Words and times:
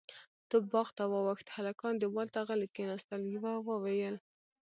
توپ 0.49 0.63
باغ 0.71 0.87
ته 0.97 1.03
واوښت، 1.11 1.47
هلکان 1.57 1.93
دېوال 1.97 2.27
ته 2.35 2.39
غلي 2.47 2.67
کېناستل، 2.75 3.21
يوه 3.35 3.53
وويل: 3.67 4.15